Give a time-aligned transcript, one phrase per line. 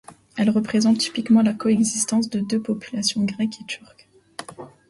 [0.35, 4.09] Elle représente typiquement la coexistence de deux populations, grecque et turque.